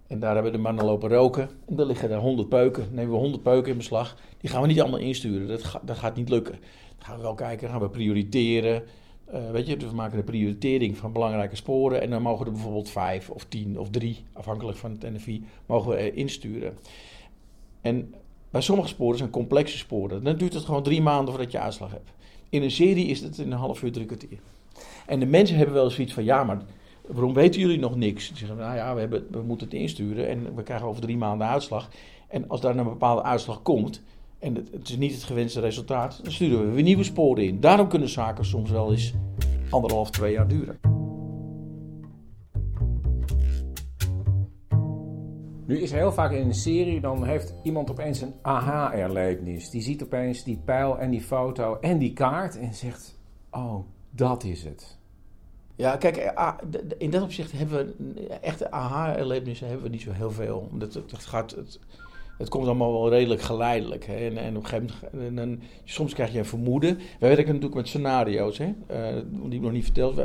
[0.06, 1.48] En daar hebben de mannen lopen roken.
[1.68, 2.83] En daar liggen er 100 peuken.
[2.85, 4.16] Dan nemen we 100 peuken in beslag.
[4.40, 5.48] Die gaan we niet allemaal insturen.
[5.48, 6.52] Dat, ga- dat gaat niet lukken.
[6.98, 8.83] Dan gaan we wel kijken, gaan we prioriteren.
[9.32, 12.00] Eh, weet je, dus we maken een prioritering van belangrijke sporen.
[12.00, 15.90] En dan mogen er bijvoorbeeld vijf of tien of drie, afhankelijk van het NFI, mogen
[15.90, 16.78] we eh, insturen.
[17.80, 18.14] En
[18.50, 20.24] bij sommige sporen zijn complexe sporen.
[20.24, 22.10] Dan duurt het gewoon drie maanden voordat je uitslag hebt.
[22.48, 24.38] In een serie is het in een half uur, drie kwartier.
[25.06, 26.62] En de mensen hebben wel zoiets van, ja, maar
[27.06, 28.28] waarom weten jullie nog niks?
[28.28, 31.16] Die zeggen, nou ja, we, hebben, we moeten het insturen en we krijgen over drie
[31.16, 31.88] maanden uitslag.
[32.28, 34.02] En als daar een bepaalde uitslag komt,
[34.40, 37.61] en het, het is niet het gewenste resultaat, dan sturen we weer nieuwe sporen in.
[37.61, 39.14] Daarom kunnen zaken soms wel eens
[39.70, 40.79] anderhalf, twee jaar duren.
[45.66, 49.70] Nu is heel vaak in een serie, dan heeft iemand opeens een aha-erlevenis.
[49.70, 53.18] Die ziet opeens die pijl en die foto en die kaart en zegt,
[53.50, 54.98] oh, dat is het.
[55.76, 56.59] Ja, kijk, eh, ah,
[56.98, 60.68] in dat opzicht hebben we echte aha-erlebnissen hebben we niet zo heel veel.
[60.70, 61.81] Omdat het, het gaat, het,
[62.40, 64.05] het komt allemaal wel redelijk geleidelijk.
[64.07, 64.14] Hè?
[64.14, 66.96] En, en op een gegeven moment, en, en soms krijg je een vermoeden.
[66.96, 68.72] Wij werken natuurlijk met scenario's, hè?
[68.87, 70.20] eh, die ik nog niet verteld.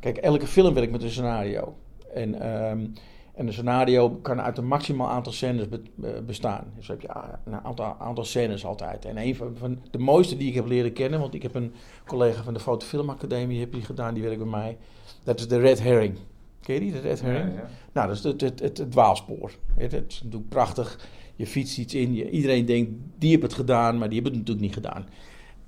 [0.00, 1.74] Kijk, elke film werkt met een scenario.
[2.14, 2.86] En, ehm,
[3.34, 6.64] en een scenario kan uit een maximaal aantal scènes be- be- bestaan.
[6.76, 7.08] Dus heb je
[7.44, 9.04] een aantal, aantal scènes altijd.
[9.04, 11.72] En een van, van de mooiste die ik heb leren kennen, want ik heb een
[12.06, 14.76] collega van de Fotofilmacademie heb die gedaan, die werkt bij mij.
[15.24, 16.16] Dat is de Red Herring.
[16.60, 17.52] Ken je die, de Red Herring?
[17.54, 17.68] Ja, ja.
[17.92, 19.50] Nou, dat is het, het, het, het dwaalspoor.
[19.76, 21.08] Het, het is natuurlijk prachtig.
[21.40, 22.14] Je fietst iets in.
[22.14, 25.08] Je, iedereen denkt, die hebben het gedaan, maar die hebben het natuurlijk niet gedaan.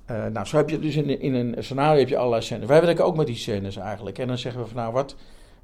[0.04, 2.66] Eh, nou, zo heb je dus in, in een scenario heb je allerlei scènes.
[2.66, 4.18] Wij werken ook met die scènes eigenlijk.
[4.18, 5.16] En dan zeggen we van, nou wat,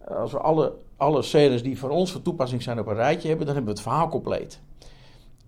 [0.07, 3.47] als we alle, alle scènes die voor ons van toepassing zijn op een rijtje hebben,
[3.47, 4.61] dan hebben we het verhaal compleet.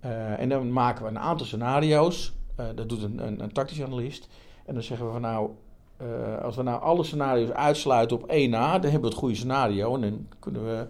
[0.00, 2.32] Eh, en dan maken we een aantal scenario's.
[2.56, 4.28] Eh, dat doet een, een, een tactisch analist.
[4.66, 5.50] En dan zeggen we van, nou,
[6.42, 9.94] als we nou alle scenario's uitsluiten op één na, dan hebben we het goede scenario.
[9.94, 10.86] En dan kunnen we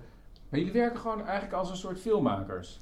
[0.48, 2.78] Maar jullie werken gewoon eigenlijk als een soort filmmakers,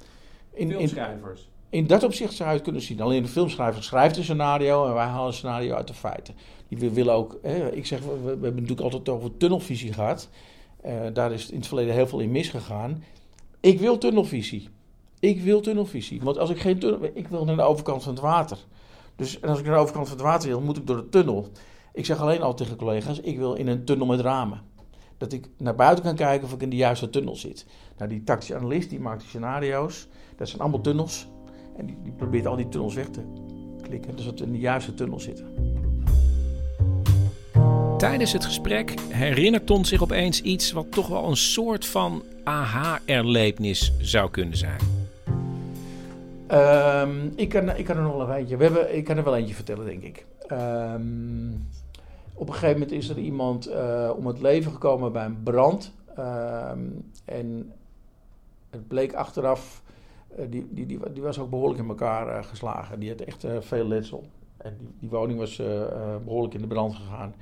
[0.53, 1.49] in, filmschrijvers.
[1.69, 3.01] in dat opzicht zou je het kunnen zien.
[3.01, 6.35] Alleen de filmschrijver schrijft een scenario en wij halen een scenario uit de feiten.
[6.67, 10.29] Die we willen ook, hè, ik zeg, we, we hebben natuurlijk altijd over tunnelvisie gehad.
[10.81, 13.03] Eh, daar is in het verleden heel veel in misgegaan.
[13.59, 14.69] Ik wil tunnelvisie.
[15.19, 16.21] Ik wil tunnelvisie.
[16.21, 18.57] Want als ik geen tunnel, ik wil naar de overkant van het water.
[19.15, 21.09] Dus en als ik naar de overkant van het water wil, moet ik door de
[21.09, 21.47] tunnel.
[21.93, 24.61] Ik zeg alleen al tegen collega's, ik wil in een tunnel met ramen.
[25.17, 27.65] Dat ik naar buiten kan kijken of ik in de juiste tunnel zit.
[27.97, 30.07] Nou, die tactische analist die maakt die scenario's.
[30.39, 31.27] Dat zijn allemaal tunnels.
[31.77, 33.21] En die, die probeert al die tunnels weg te
[33.81, 34.15] klikken.
[34.15, 35.47] Dus dat we in de juiste tunnel zitten.
[37.97, 43.93] Tijdens het gesprek herinnert Ton zich opeens iets wat toch wel een soort van aha-erlevenis
[43.97, 44.79] zou kunnen zijn.
[46.47, 48.57] Ehm, ik, kan, ik kan er nog wel een eentje.
[48.57, 50.25] We hebben, ik kan er wel eentje vertellen, denk ik.
[50.47, 51.51] Ehm,
[52.33, 55.91] op een gegeven moment is er iemand eh, om het leven gekomen bij een brand.
[56.15, 56.79] Ehm,
[57.25, 57.73] en
[58.69, 59.81] het bleek achteraf,
[60.49, 62.99] die, die, die, die was ook behoorlijk in elkaar eh, geslagen.
[62.99, 64.23] Die had echt eh, veel letsel.
[64.57, 65.89] En die, die woning was eh, eh,
[66.23, 67.35] behoorlijk in de brand gegaan.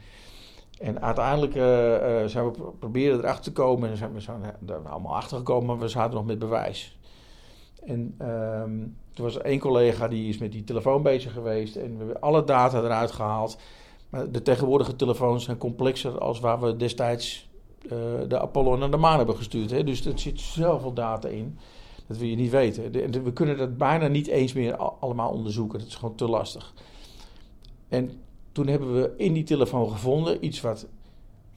[0.79, 3.89] En uiteindelijk eh, eh, zijn we pro- proberen erachter te komen.
[3.89, 6.97] En zijn we zijn er allemaal achter gekomen, maar we zaten nog met bewijs.
[7.85, 8.77] En ehm,
[9.13, 11.75] toen was er één collega die is met die telefoon bezig geweest.
[11.75, 13.57] En we hebben alle data eruit gehaald.
[14.09, 17.49] Maar de tegenwoordige telefoons zijn complexer als waar we destijds
[17.81, 17.89] eh,
[18.27, 19.71] de Apollo naar de maan hebben gestuurd.
[19.71, 19.83] Hè?
[19.83, 21.57] Dus er zit zoveel data in.
[22.07, 22.91] Dat wil je niet weten.
[23.23, 25.79] We kunnen dat bijna niet eens meer al- allemaal onderzoeken.
[25.79, 26.73] Dat is gewoon te lastig.
[27.87, 28.11] En
[28.51, 30.87] toen hebben we in die telefoon gevonden iets wat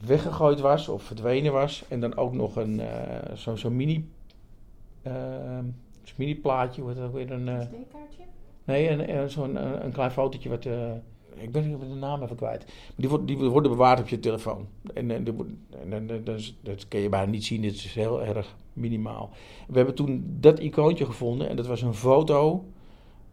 [0.07, 1.85] weggegooid was of verdwenen was.
[1.89, 4.11] En dan ook nog een eh, zo'n zo'n mini,
[6.03, 6.83] zo'n mini plaatje.
[6.95, 7.31] Dat ook weer?
[7.33, 7.59] Een, eh?
[8.65, 10.67] Nee, een, een, zo'n eh, een, een klein fotootje wat...
[11.41, 12.65] ik ben de naam even kwijt.
[12.97, 14.67] Die, die worden bewaard op je telefoon.
[14.95, 17.63] En, en, die dat, is- dat kun je bijna niet zien.
[17.63, 19.31] Dit is heel erg minimaal.
[19.69, 21.49] We hebben toen dat icoontje gevonden.
[21.49, 22.65] En dat was een foto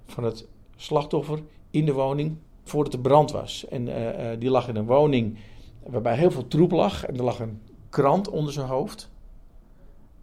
[0.06, 1.40] van het slachtoffer
[1.72, 3.68] in de woning voordat de brand was.
[3.68, 5.38] En eh, eh, die lag in een woning
[5.84, 7.06] waarbij heel veel troep lag.
[7.06, 9.10] En er lag een krant onder zijn hoofd.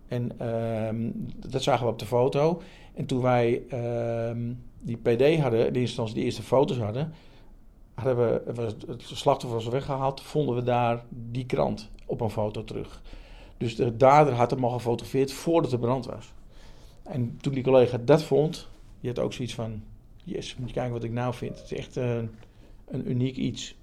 [0.09, 1.11] En ehm,
[1.49, 2.63] dat zagen we op de foto.
[2.95, 7.13] En toen wij ehm, die PD hadden, in eerste instantie de eerste foto's hadden,
[7.95, 8.43] hadden we,
[8.87, 13.03] het slachtoffer was weggehaald, vonden we daar die krant op een foto terug.
[13.59, 16.33] Dus de dader had hem al gefotografeerd voordat de brand was.
[17.03, 18.69] En toen die collega dat vond,
[19.01, 19.83] die had ook zoiets van,
[20.25, 21.59] yes, moet je kijken wat ik nou vind.
[21.61, 22.17] Het is echt eh,
[22.89, 23.75] een uniek iets.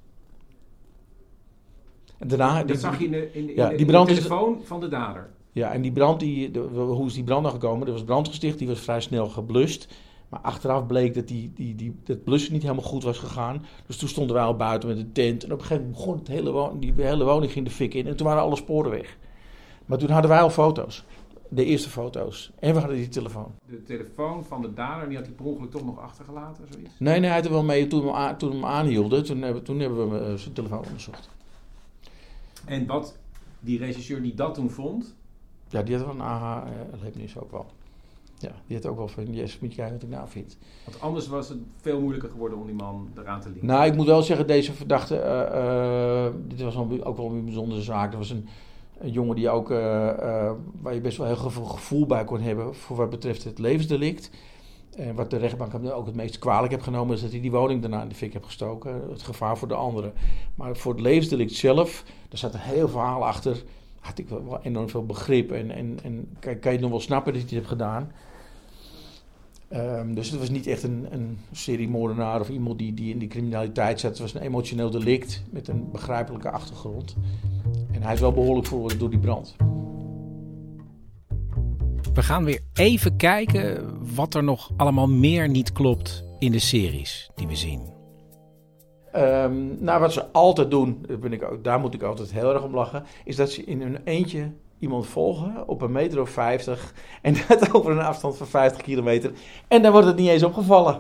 [2.18, 4.62] En daarna, dat die- zag je in de, in ja, in de- in is- telefoon
[4.64, 5.30] van de dader.
[5.52, 7.88] ja, en die brand, die, de- hoe is die brand nou gekomen?
[7.88, 9.88] Er was brand gesticht, die was vrij snel geblust.
[10.32, 13.66] Maar achteraf bleek dat die, die, die, dat blussen niet helemaal goed was gegaan.
[13.88, 15.44] Dus toen stonden wij al buiten met een tent.
[15.44, 17.94] En op een gegeven moment begon het hele, wo- die hele woning ging de fik
[17.94, 18.08] in.
[18.08, 19.18] En toen waren alle sporen weg.
[19.86, 21.04] Maar toen hadden wij al foto's.
[21.50, 22.52] de eerste foto's.
[22.60, 23.52] En we hadden die telefoon.
[23.70, 26.92] De telefoon van de dader, die had hij per ongeluk toch nog achtergelaten, zoiets?
[27.00, 29.24] Nee, nee, hij had er wel mee toen we, hem toen we hem aanhielden.
[29.24, 31.30] Toen hebben, toen hebben we eh, zijn telefoon onderzocht.
[32.66, 33.18] En wat
[33.60, 35.16] die regisseur die dat toen vond,
[35.70, 37.66] Ja, die had wel een aha-erlevenis ook wel.
[38.42, 40.58] Ja, die had ook wel van, yes, moet je kijken wat ik nou vind.
[40.86, 43.68] want anders was het veel moeilijker geworden om die man eraan te linken.
[43.68, 47.82] Nou, ik moet wel zeggen, deze verdachte, eh, eh, dit was ook wel een bijzondere
[47.82, 48.12] zaak.
[48.12, 48.48] Er was een,
[49.00, 49.78] een jongen die ook, eh,
[50.82, 54.32] waar je best wel heel veel gevoel bij kon hebben voor wat betreft het levensdelict.
[54.96, 57.52] En wat de rechtbank hem ook het meest kwalijk heeft genomen, is dat hij die
[57.52, 59.02] woning daarna in de fik heeft gestoken.
[59.10, 60.14] Het gevaar voor de anderen.
[60.56, 63.64] Maar voor het levensdelict zelf, daar zat een heel verhaal achter.
[64.00, 65.52] Had ik wel, enorm veel begrip.
[65.52, 68.12] En, en, en kan, kan je nog wel snappen dat hij het heeft gedaan.
[69.72, 73.28] Ehm, dus het was niet echt een, een seriemoordenaar of iemand die, die in die
[73.28, 74.12] criminaliteit zat.
[74.12, 77.16] Het was een emotioneel delict met een begrijpelijke achtergrond.
[77.92, 79.56] En hij is wel behoorlijk veroordeeld door die brand.
[82.14, 87.30] We gaan weer even kijken wat er nog allemaal meer niet klopt in de series
[87.36, 87.82] die we zien.
[89.12, 92.64] Ehm, nou, wat ze altijd doen, daar, ben ik, daar moet ik altijd heel erg
[92.64, 94.52] om lachen, is dat ze in hun eentje
[94.82, 99.32] iemand volgen op een meter of 50 en dat over een afstand van 50 kilometer.
[99.68, 101.00] En dan wordt het niet eens opgevallen.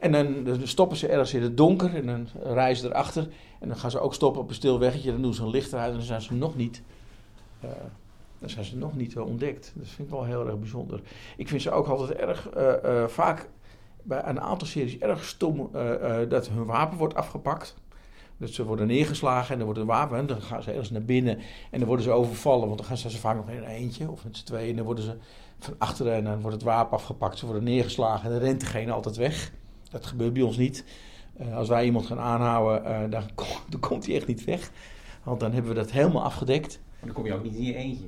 [0.00, 3.28] En dan, stoppen ze ergens in het donker en dan rijden ze erachter.
[3.60, 5.12] En dan gaan ze ook stoppen op een stil weggetje.
[5.12, 6.82] Dan doen ze een licht eruit en dan zijn ze nog niet,
[7.60, 7.70] eh,
[8.38, 9.72] dan zijn ze nog niet eh, ontdekt.
[9.74, 11.00] Dat vind ik wel heel erg bijzonder.
[11.36, 13.48] Ik vind ze ook altijd erg, eh, vaak
[14.02, 15.70] bij een aantal series erg stom
[16.28, 17.74] dat hun wapen wordt afgepakt.
[18.36, 20.18] Dus ze worden neergeslagen en dan wordt een wapen.
[20.18, 21.38] En dan gaan ze ergens naar binnen
[21.70, 22.66] en dan worden ze overvallen.
[22.66, 24.70] Want dan gaan ze ze vaak nog in een eentje of met z'n tweeën.
[24.70, 25.16] En dan worden ze
[25.58, 27.38] van achteren en dan wordt het wapen afgepakt.
[27.38, 29.52] Ze worden neergeslagen en dan rent degene altijd weg.
[29.90, 30.84] Dat gebeurt bij ons niet.
[31.36, 33.22] Eh, als wij iemand gaan aanhouden, eh, dan,
[33.70, 34.70] dan komt hij echt niet weg.
[35.22, 36.80] Want dan hebben we dat helemaal afgedekt.
[37.00, 38.04] En dan kom je ook niet in je eentje.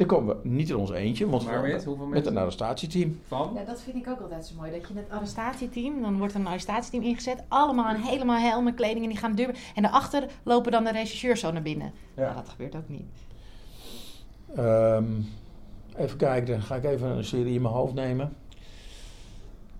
[0.00, 2.32] Dan komen we niet in ons eentje, want Maar met hoeveel met mensen?
[2.32, 3.20] een arrestatieteam.
[3.26, 3.50] Van?
[3.54, 4.70] Ja, dat vind ik ook altijd zo mooi.
[4.70, 7.42] Dat je het arrestatieteam, dan wordt er een arrestatieteam ingezet.
[7.48, 9.58] Allemaal in helemaal helmen, kleding en die gaan deur.
[9.74, 11.92] En daarachter lopen dan de regisseurs zo naar binnen.
[12.16, 12.34] Ja.
[12.34, 13.06] Dat gebeurt ook niet.
[14.56, 15.04] Ehm,
[15.96, 18.32] even kijken, dan ga ik even een serie in mijn hoofd nemen.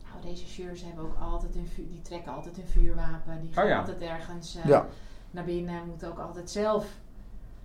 [0.02, 3.40] Nou, regisseurs hebben ook altijd een vuur, die trekken altijd een vuurwapen.
[3.40, 3.78] Die gaan Oh ja.
[3.78, 4.86] altijd ergens eh, Ja.
[5.30, 5.86] naar binnen.
[5.86, 6.86] Moeten ook altijd zelf.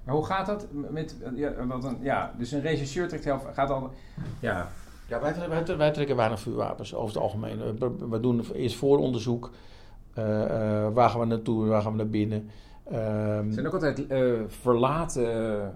[0.06, 3.70] Maar hoe gaat dat met, ja, want een, ja, dus een regisseur trekt heel, gaat
[3.70, 3.92] al,
[4.40, 4.68] ja,
[5.08, 7.78] Ja, wij, wij, wij trekken weinig vuurwapens over het algemeen.
[7.80, 9.52] We, we doen eerst vooronderzoek.
[10.14, 10.44] Eh,
[10.86, 12.50] eh, waar gaan we naartoe, waar gaan we naar binnen.
[12.84, 15.76] Het zijn ook altijd eh, verlaten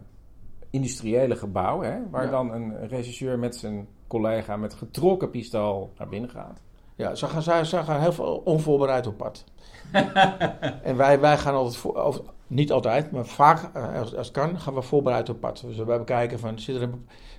[0.69, 2.29] industriële gebouwen, hè, waar Ja.
[2.31, 6.61] dan een regisseur met zijn collega met getrokken pistool naar binnen gaat.
[6.95, 9.43] ja, ze gaan, ze, ze gaan heel veel onvoorbereid op pad.
[10.83, 14.35] en wij, wij gaan altijd, voor, over- niet altijd, maar vaak eh, als, als het
[14.35, 15.63] kan, gaan we voorbereid op pad.
[15.65, 16.89] Dus wij bekijken van, zit er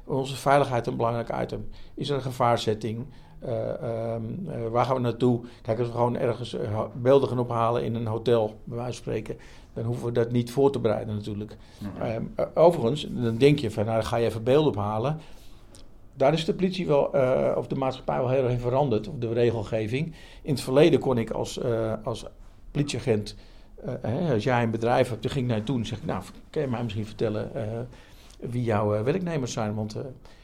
[0.05, 1.68] onze veiligheid een belangrijk item?
[1.94, 3.07] Is er een gevaarzetting?
[3.40, 5.40] Eh, ehm, eh, waar gaan we naartoe?
[5.62, 6.57] Kijk, als we gewoon ergens
[6.94, 9.37] beelden gaan ophalen in een hotel, bij wijze van spreken,
[9.73, 11.57] dan hoeven we dat niet voor te bereiden natuurlijk.
[12.01, 15.18] Ehm, eh, overigens, dan denk je van, nou dan ga je even beelden ophalen.
[16.14, 17.05] Daar is de politie wel,
[17.57, 20.14] of de maatschappij wel heel erg veranderd, of de regelgeving.
[20.42, 21.61] In het verleden kon ik als,
[22.05, 22.25] als
[22.70, 23.37] politieagent,
[24.01, 26.05] hè, als jij een bedrijf hebt, dan ging ik naar je toe en zeg ik,
[26.05, 27.81] nou, kan je mij misschien vertellen eh,
[28.51, 29.75] wie jouw eh, werknemers zijn?
[29.75, 30.03] Want, eh,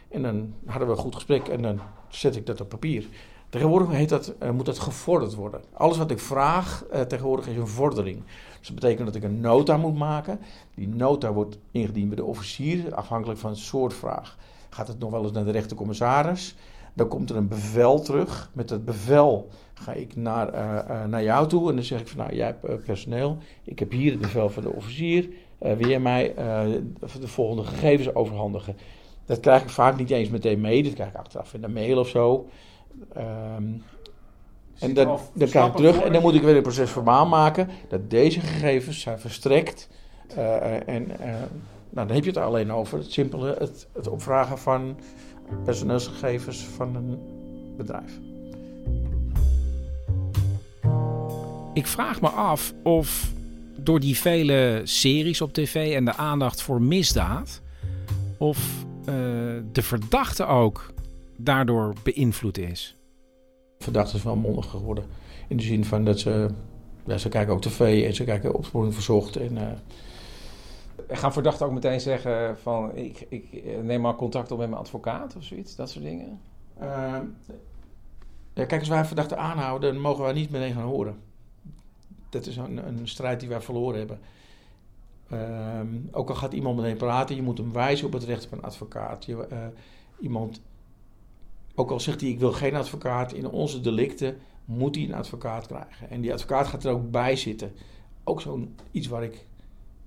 [0.08, 3.06] en dan hadden we een goed gesprek en dan zet ik dat op papier.
[3.48, 5.60] Tegenwoordig heet dat, eh, moet dat gevorderd worden.
[5.72, 8.22] Alles wat ik vraag eh, tegenwoordig is een vordering.
[8.58, 10.40] Dus dat betekent dat ik een nota moet maken.
[10.74, 14.38] Die nota wordt ingediend bij de officier, afhankelijk van het soort vraag.
[14.70, 16.56] Gaat het nog wel eens naar de rechtercommissaris?
[16.94, 18.50] Dan komt er een bevel terug.
[18.52, 19.48] Met dat bevel
[19.80, 22.46] ga ik naar, eh, eh, naar jou toe en dan zeg ik van nou, jij
[22.46, 23.38] hebt eh, personeel.
[23.64, 25.28] Ik heb hier het bevel van de officier.
[25.58, 26.34] Wil jij mij
[27.20, 28.76] de volgende gegevens overhandigen?
[29.24, 30.82] Dat krijg ik vaak niet eens meteen mee.
[30.82, 32.48] Dat krijg ik achteraf in de mail of zo.
[33.12, 33.72] Ehm,
[34.78, 37.68] en dan, dan krijg ik terug en dan moet ik weer een proces verbaal maken
[37.88, 39.88] dat deze gegevens zijn verstrekt.
[40.86, 44.96] En nou, dan heb je het alleen over het simpele, het, het opvragen van
[45.64, 47.18] personeelsgegevens van een
[47.76, 48.18] bedrijf.
[51.76, 53.32] Ik vraag me af of
[53.76, 57.60] door die vele series op tv en de aandacht voor misdaad,
[58.38, 59.14] of eh,
[59.72, 60.92] de verdachte ook
[61.36, 62.96] daardoor beïnvloed is.
[63.78, 65.04] Verdachte is wel mondig geworden.
[65.48, 66.48] In de zin van dat ze,
[67.06, 69.36] ja, ze kijken ook tv en ze kijken opsporing verzocht.
[69.36, 69.66] En, eh,
[71.08, 75.36] Gaan verdachten ook meteen zeggen van, ik, ik neem maar contact op met mijn advocaat
[75.36, 76.40] of zoiets, dat soort dingen?
[76.78, 77.18] eh,
[78.54, 81.25] ja, kijk, als wij een verdachte aanhouden, dan mogen wij niet meteen gaan horen.
[82.28, 84.20] Dat is een, een strijd die wij verloren hebben.
[85.30, 88.52] Ehm, ook al gaat iemand meteen praten, je moet hem wijzen op het recht op
[88.52, 89.24] een advocaat.
[89.24, 89.66] Je, eh,
[90.20, 90.60] iemand,
[91.74, 95.66] ook al zegt hij ik wil geen advocaat, in onze delicten moet hij een advocaat
[95.66, 96.10] krijgen.
[96.10, 97.72] En die advocaat gaat er ook bij zitten.
[98.24, 99.46] Ook zo'n iets waar ik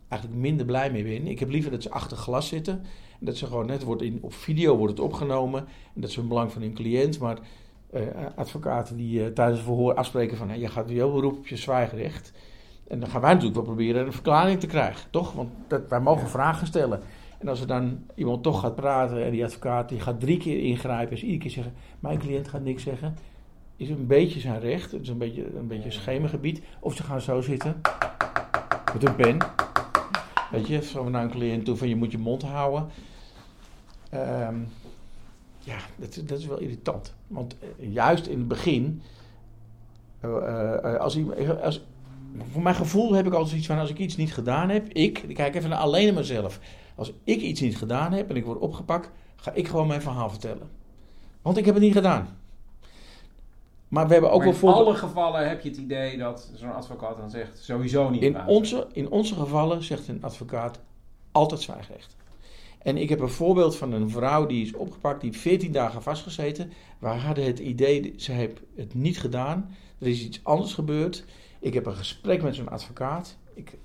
[0.07, 1.27] eigenlijk minder blij mee ben.
[1.27, 2.73] Ik heb liever dat ze achter glas zitten.
[3.19, 5.59] En dat ze gewoon net wordt in, op video wordt het opgenomen.
[5.95, 7.19] En dat is een belang van hun cliënt.
[7.19, 7.39] Maar
[8.35, 10.49] advocaten die uh, tijdens het verhoor afspreken van...
[10.49, 12.33] Hey, je gaat weer beroep op je zwijgrecht.
[12.87, 15.33] En dan gaan wij natuurlijk wel proberen een verklaring te krijgen, toch?
[15.33, 17.01] Want dat, wij mogen vragen stellen.
[17.37, 20.59] En als er dan iemand toch gaat praten en die advocaat die gaat drie keer
[20.59, 21.17] ingrijpen...
[21.17, 23.17] en iedere keer zeggen, mijn cliënt gaat niks zeggen...
[23.75, 24.91] is een beetje zijn recht.
[24.91, 26.61] Het is een beetje een beetje schemergebied.
[26.79, 27.81] Of ze gaan zo zitten
[28.93, 29.37] met een pen...
[30.51, 32.87] Weet je, zo naar een cliënt toe van je moet je mond houden.
[34.13, 34.67] Um,
[35.69, 37.13] ja, dat, dat, is wel irritant.
[37.27, 39.01] Want uh, juist in het begin,
[40.25, 41.17] uh, uh, als,
[41.61, 41.81] als,
[42.51, 45.19] voor mijn gevoel heb ik altijd zoiets van als ik iets niet gedaan heb, ik,
[45.19, 46.59] ik kijk even naar alleen naar mezelf.
[46.95, 50.29] Als ik iets niet gedaan heb en ik word opgepakt, ga ik gewoon mijn verhaal
[50.29, 50.69] vertellen.
[51.41, 52.37] Want ik heb het niet gedaan.
[53.87, 54.69] Maar we hebben ook maar wel voor.
[54.69, 58.21] In alle gevallen heb je het idee dat zo'n advocaat dan zegt sowieso niet.
[58.21, 60.79] In onze, in onze gevallen zegt een advocaat
[61.31, 62.15] altijd zwijgrecht.
[62.79, 66.71] En ik heb een voorbeeld van een vrouw die is opgepakt, die 14 dagen vastgezeten.
[66.99, 69.75] Wij hadden het idee, ze heeft het niet gedaan.
[69.99, 71.25] Er is iets anders gebeurd.
[71.59, 73.37] Ik heb een gesprek met zo'n advocaat.
[73.53, 73.77] Ik,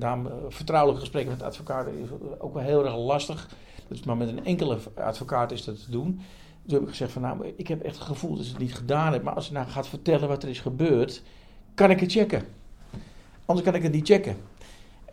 [0.00, 3.50] een vertrouwelijk gesprek met de advocaat is ook wel heel erg lastig.
[3.88, 6.20] Dus maar met een enkele advocaat is dat te doen.
[6.66, 8.74] Toen heb ik gezegd van nou, ik heb echt het gevoel dat ze het niet
[8.74, 9.24] gedaan heeft.
[9.24, 11.22] Maar als ze nou gaat vertellen wat er is gebeurd,
[11.74, 12.44] kan ik het checken.
[13.44, 14.36] Anders kan ik het niet checken.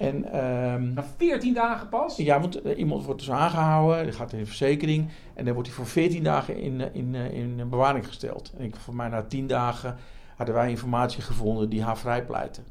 [0.04, 2.18] En, um, Na 14 dagen pas?
[2.18, 5.10] Ja, want uh, iemand wordt dus aangehouden, die gaat in de verzekering.
[5.34, 8.54] En dan wordt hij voor 14 dagen in, in, in, in bewaring gesteld.
[8.58, 9.98] En ik, voor mij na 10 dagen
[10.36, 12.64] hadden wij informatie gevonden die haar vrijpleiten.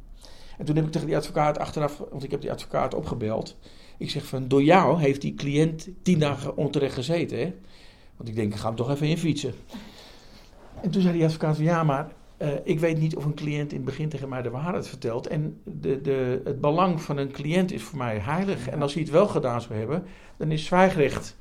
[0.58, 3.56] En toen heb ik tegen die advocaat achteraf, want ik heb die advocaat opgebeld.
[3.98, 7.54] Ik zeg van, door jou heeft die cliënt 10 dagen onterecht gezeten, hè?
[8.16, 9.54] Want ik denk, ik ga hem toch even in fietsen.
[10.80, 13.70] En toen zei die advocaat van, ja, maar uh, ik weet niet of een cliënt
[13.70, 15.26] in het begin tegen mij de waarheid vertelt.
[15.26, 18.68] En de, de, het belang van een cliënt is voor mij heilig.
[18.68, 20.04] En als hij het wel gedaan zou hebben,
[20.36, 21.36] dan is zwijgrecht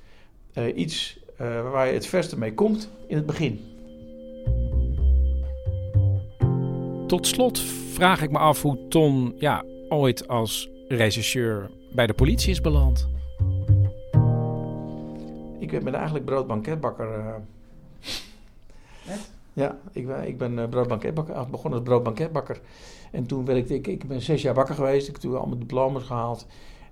[0.53, 3.59] uh, iets uh, waar je het verste mee komt in het begin.
[7.07, 7.59] Tot slot
[7.93, 13.09] vraag ik me af hoe Ton ja, ooit als rechercheur bij de politie is beland.
[15.59, 17.41] Ik ben eigenlijk broodbanketbakker.
[19.07, 19.31] Echt?
[19.53, 21.49] Ja, ik ben, ik ben broodbanketbakker.
[21.49, 22.61] begonnen als broodbanketbakker.
[23.11, 25.07] En toen werkte ik, ik ben zes jaar bakker geweest.
[25.07, 26.47] Ik heb toen allemaal diploma's gehaald.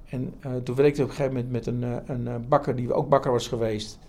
[0.10, 1.84] En uh, toen werkte ik op een gegeven moment met een,
[2.26, 4.00] een bakker die ook bakker was geweest.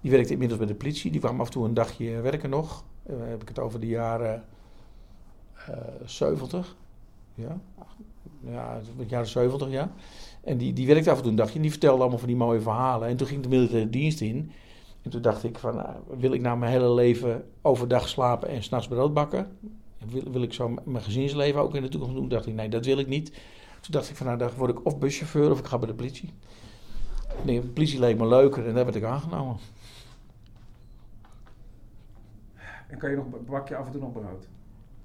[0.00, 1.10] Die werkte inmiddels bij de politie.
[1.10, 2.84] Die kwam af en toe een dagje werken nog.
[3.06, 4.44] Heb ik het over de jaren
[5.68, 6.76] uh, 70.
[7.34, 7.60] Ja,
[8.40, 9.92] ja, jaren 70, ja.
[10.44, 11.54] En die, die werkte af en toe een dagje.
[11.54, 13.08] En die vertelde allemaal van die mooie verhalen.
[13.08, 14.50] En toen ging ik de militaire dienst in.
[15.02, 18.62] En toen dacht ik van, nou, wil ik nou mijn hele leven overdag slapen en
[18.62, 19.56] s'nachts brood bakken?
[20.06, 22.28] Wil, wil ik zo mijn gezinsleven ook in de toekomst doen?
[22.28, 23.30] Toen dacht ik, nee, dat wil ik niet.
[23.80, 25.94] Toen dacht ik van, nou, dan word ik of buschauffeur of ik ga bij de
[25.94, 26.32] politie.
[27.44, 29.56] Nee, de politie leek me leuker en daar werd ik aangenomen.
[32.88, 34.48] En kan je nog, bak je af en toe nog brood?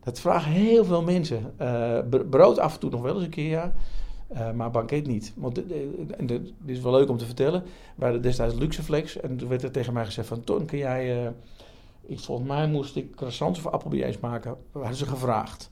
[0.03, 1.53] Dat vragen heel veel mensen.
[1.61, 3.73] Uh, brood af en toe nog wel eens een keer, ja.
[4.33, 5.33] Uh, maar banket niet.
[5.35, 5.55] Want
[6.19, 7.63] dit is wel leuk om te vertellen.
[7.95, 9.19] We hadden destijds Luxeflex.
[9.19, 10.43] En toen werd er tegen mij gezegd van...
[10.43, 11.23] Ton, kun jij...
[11.23, 11.29] Uh,
[12.05, 14.55] ik, volgens mij moest ik croissants of appelbeijes maken.
[14.71, 15.69] We hadden ze gevraagd.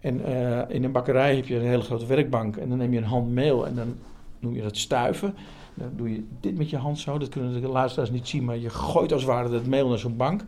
[0.00, 2.56] En uh, in een bakkerij heb je een hele grote werkbank.
[2.56, 3.96] En dan neem je een hand meel en dan
[4.38, 5.34] noem je dat stuiven.
[5.74, 7.18] Dan doe je dit met je hand zo.
[7.18, 8.44] Dat kunnen de luisteraars niet zien.
[8.44, 10.40] Maar je gooit als het ware dat meel naar zo'n bank.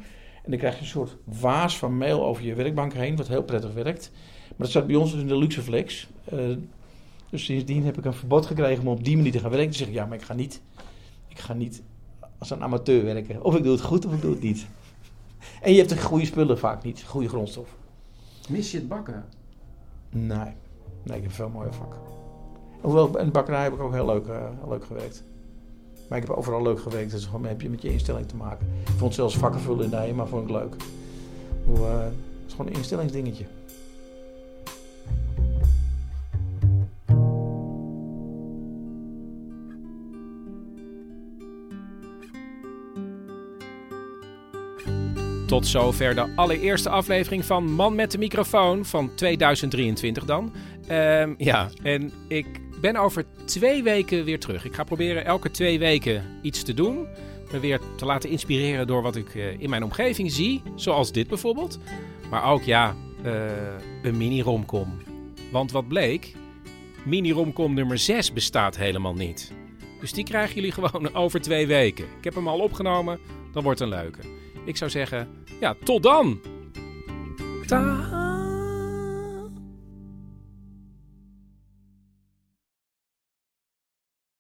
[0.42, 3.16] En dan krijg je een soort waas van meel over je werkbank heen.
[3.16, 4.10] Wat heel prettig werkt.
[4.48, 6.08] Maar dat staat bij ons dus in de Luxeflex.
[7.30, 9.68] Dus sindsdien heb ik een verbod gekregen om op die manier te gaan werken.
[9.68, 10.60] Toen zeg ik, ja, maar ik ga niet,
[11.28, 11.82] ik ga niet
[12.38, 13.44] als een amateur werken.
[13.44, 14.66] Of ik doe het goed of ik doe het niet.
[15.62, 17.76] En je hebt de goede spullen vaak niet, goede grondstof.
[18.48, 19.24] Mis je het bakken?
[20.10, 20.52] Nee,
[21.02, 21.96] nee ik heb veel mooie vak.
[22.80, 25.24] Hoewel, in de bakkerij heb ik ook heel leuk, uh, leuk gewerkt.
[26.08, 28.66] Maar ik heb overal leuk gewerkt, dus gewoon heb je met je instelling te maken.
[28.82, 30.74] Ik vond zelfs vakken vullen in de HEMA vond ik leuk.
[31.64, 32.12] Hoe, uh, het
[32.46, 33.44] is gewoon een instellingsdingetje.
[45.56, 50.52] Tot zover de allereerste aflevering van Man met de microfoon van 2023 dan.
[50.90, 52.46] Um, ja, en ik
[52.80, 54.64] ben over twee weken weer terug.
[54.64, 57.06] Ik ga proberen elke twee weken iets te doen.
[57.52, 60.62] Me weer te laten inspireren door wat ik uh, in mijn omgeving zie.
[60.74, 61.78] Zoals dit bijvoorbeeld.
[62.30, 63.32] Maar ook, ja, uh,
[64.02, 64.98] een mini-romcom.
[65.52, 66.34] Want wat bleek?
[67.04, 69.52] mini-romcom nummer 6 bestaat helemaal niet.
[70.00, 72.04] Dus die krijgen jullie gewoon over twee weken.
[72.18, 73.18] Ik heb hem al opgenomen,
[73.52, 74.20] dan wordt een leuke.
[74.66, 75.28] Ik zou zeggen,
[75.60, 76.40] ja, tot dan!
[77.66, 77.78] Ta